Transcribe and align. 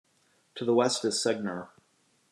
To 0.55 0.65
the 0.65 0.73
west 0.73 1.05
is 1.05 1.23
Segner. 1.23 1.67